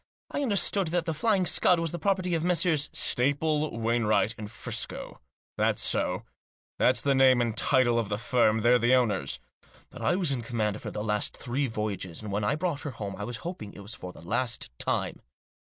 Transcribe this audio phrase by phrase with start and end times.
[0.31, 5.19] I understood that The Flying Scud was the property of Messrs." "Staple, Wainwright and Friscoe;
[5.59, 6.23] thafs so.
[6.79, 9.37] That's the name and title of the firm; they're the owners.
[9.91, 12.81] But I was in command of her the last three voyages; and when I brought
[12.81, 15.21] her home I was hoping it was for the last time."